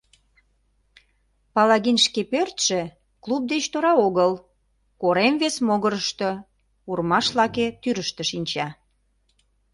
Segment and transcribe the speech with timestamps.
[1.53, 2.81] Палагин шке пӧртшӧ
[3.23, 4.31] клуб деч тора огыл,
[5.01, 6.29] корем вес могырышто,
[6.89, 8.67] урмаш лаке тӱрыштӧ шинча.